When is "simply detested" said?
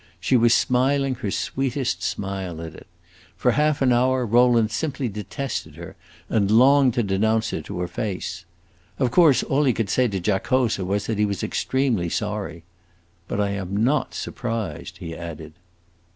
4.71-5.75